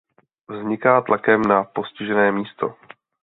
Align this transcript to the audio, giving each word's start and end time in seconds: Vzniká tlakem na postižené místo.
Vzniká 0.49 1.01
tlakem 1.01 1.41
na 1.41 1.63
postižené 1.63 2.31
místo. 2.31 2.75